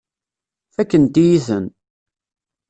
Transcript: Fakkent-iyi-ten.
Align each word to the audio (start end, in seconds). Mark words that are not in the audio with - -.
Fakkent-iyi-ten. 0.75 1.65